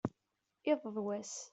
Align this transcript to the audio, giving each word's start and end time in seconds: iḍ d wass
iḍ 0.71 0.83
d 0.93 0.97
wass 1.05 1.35